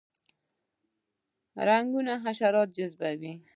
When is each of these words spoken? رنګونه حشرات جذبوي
رنګونه 1.67 2.13
حشرات 2.23 2.69
جذبوي 2.77 3.33